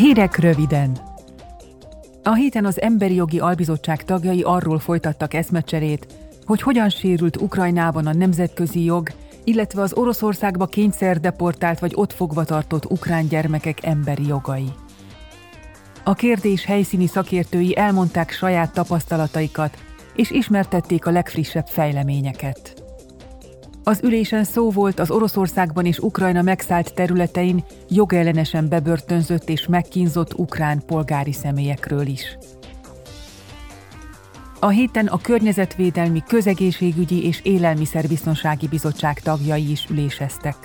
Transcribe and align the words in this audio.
Hírek 0.00 0.36
röviden! 0.36 0.98
A 2.22 2.34
héten 2.34 2.64
az 2.64 2.80
Emberi 2.80 3.14
Jogi 3.14 3.38
Albizottság 3.38 4.04
tagjai 4.04 4.42
arról 4.42 4.78
folytattak 4.78 5.34
eszmecserét, 5.34 6.06
hogy 6.44 6.62
hogyan 6.62 6.88
sérült 6.88 7.36
Ukrajnában 7.36 8.06
a 8.06 8.12
nemzetközi 8.12 8.84
jog, 8.84 9.08
illetve 9.44 9.82
az 9.82 9.92
Oroszországba 9.94 10.66
kényszer 10.66 11.20
deportált 11.20 11.78
vagy 11.78 11.92
ott 11.94 12.12
fogva 12.12 12.44
tartott 12.44 12.90
ukrán 12.90 13.26
gyermekek 13.26 13.84
emberi 13.84 14.26
jogai. 14.26 14.72
A 16.04 16.14
kérdés 16.14 16.64
helyszíni 16.64 17.06
szakértői 17.06 17.76
elmondták 17.76 18.30
saját 18.30 18.72
tapasztalataikat, 18.72 19.78
és 20.14 20.30
ismertették 20.30 21.06
a 21.06 21.10
legfrissebb 21.10 21.66
fejleményeket. 21.66 22.79
Az 23.90 24.00
ülésen 24.02 24.44
szó 24.44 24.70
volt 24.70 25.00
az 25.00 25.10
Oroszországban 25.10 25.86
és 25.86 25.98
Ukrajna 25.98 26.42
megszállt 26.42 26.94
területein 26.94 27.64
jogellenesen 27.88 28.68
bebörtönzött 28.68 29.48
és 29.48 29.66
megkínzott 29.66 30.34
ukrán 30.34 30.82
polgári 30.86 31.32
személyekről 31.32 32.06
is. 32.06 32.38
A 34.60 34.68
héten 34.68 35.06
a 35.06 35.18
Környezetvédelmi, 35.18 36.22
Közegészségügyi 36.26 37.26
és 37.26 37.40
Élelmiszerbiztonsági 37.42 38.68
Bizottság 38.68 39.20
tagjai 39.20 39.70
is 39.70 39.86
üléseztek. 39.90 40.56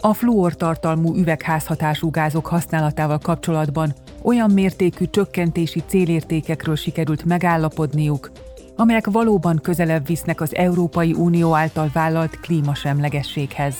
A 0.00 0.14
fluor 0.14 0.56
tartalmú 0.56 1.14
üvegházhatású 1.16 2.10
gázok 2.10 2.46
használatával 2.46 3.18
kapcsolatban 3.18 3.94
olyan 4.22 4.50
mértékű 4.50 5.04
csökkentési 5.10 5.82
célértékekről 5.86 6.76
sikerült 6.76 7.24
megállapodniuk, 7.24 8.30
amelyek 8.76 9.06
valóban 9.06 9.58
közelebb 9.62 10.06
visznek 10.06 10.40
az 10.40 10.54
Európai 10.54 11.12
Unió 11.12 11.54
által 11.54 11.90
vállalt 11.92 12.40
klímasemlegességhez. 12.40 13.74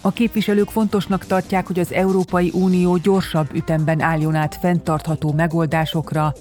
A 0.00 0.10
képviselők 0.12 0.68
fontosnak 0.68 1.24
tartják, 1.24 1.66
hogy 1.66 1.78
az 1.78 1.92
Európai 1.92 2.50
Unió 2.54 2.96
gyorsabb 2.96 3.54
ütemben 3.54 4.00
álljon 4.00 4.34
át 4.34 4.54
fenntartható 4.54 5.32
megoldásokra, 5.32 6.32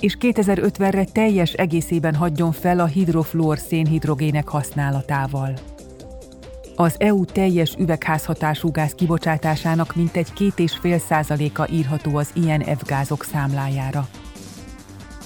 és 0.00 0.16
2050-re 0.20 1.04
teljes 1.04 1.52
egészében 1.52 2.14
hagyjon 2.14 2.52
fel 2.52 2.80
a 2.80 2.84
hidrofluor 2.84 3.58
szénhidrogének 3.58 4.48
használatával. 4.48 5.52
Az 6.76 6.94
EU 6.98 7.24
teljes 7.24 7.74
üvegházhatású 7.78 8.70
gáz 8.70 8.94
kibocsátásának 8.94 9.94
mintegy 9.94 10.28
2,5 10.38 10.98
százaléka 10.98 11.68
írható 11.68 12.16
az 12.16 12.30
ilyen 12.32 12.60
F-gázok 12.60 13.24
számlájára. 13.24 14.08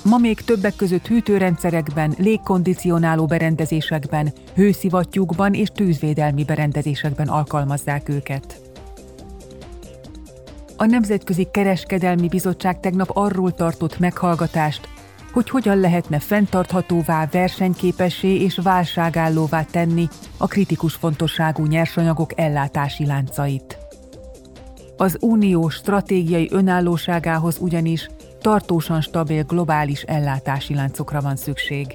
Ma 0.08 0.18
még 0.18 0.40
többek 0.40 0.76
között 0.76 1.06
hűtőrendszerekben, 1.06 2.14
légkondicionáló 2.18 3.26
berendezésekben, 3.26 4.32
hőszivattyúkban 4.54 5.54
és 5.54 5.68
tűzvédelmi 5.74 6.44
berendezésekben 6.44 7.28
alkalmazzák 7.28 8.08
őket. 8.08 8.60
A 10.76 10.84
Nemzetközi 10.84 11.48
Kereskedelmi 11.50 12.28
Bizottság 12.28 12.80
tegnap 12.80 13.10
arról 13.12 13.52
tartott 13.52 13.98
meghallgatást, 13.98 14.88
hogy 15.32 15.50
hogyan 15.50 15.80
lehetne 15.80 16.18
fenntarthatóvá, 16.18 17.28
versenyképessé 17.30 18.42
és 18.42 18.58
válságállóvá 18.62 19.62
tenni 19.62 20.08
a 20.36 20.46
kritikus 20.46 20.94
fontosságú 20.94 21.66
nyersanyagok 21.66 22.38
ellátási 22.40 23.06
láncait. 23.06 23.78
Az 24.96 25.16
unió 25.20 25.68
stratégiai 25.68 26.48
önállóságához 26.50 27.58
ugyanis 27.60 28.08
tartósan 28.40 29.00
stabil 29.00 29.42
globális 29.42 30.02
ellátási 30.02 30.74
láncokra 30.74 31.20
van 31.20 31.36
szükség. 31.36 31.86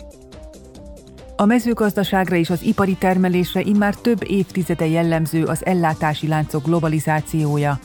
A 1.35 1.45
mezőgazdaságra 1.45 2.35
és 2.35 2.49
az 2.49 2.63
ipari 2.63 2.95
termelésre 2.95 3.61
immár 3.61 3.95
több 3.95 4.23
évtizede 4.29 4.87
jellemző 4.87 5.43
az 5.43 5.65
ellátási 5.65 6.27
láncok 6.27 6.63
globalizációja, 6.63 7.79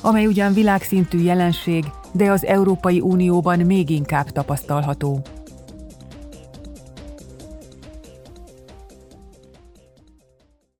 amely 0.00 0.26
ugyan 0.26 0.52
világszintű 0.52 1.18
jelenség, 1.18 1.84
de 2.12 2.30
az 2.30 2.44
Európai 2.44 3.00
Unióban 3.00 3.58
még 3.58 3.90
inkább 3.90 4.30
tapasztalható. 4.30 5.20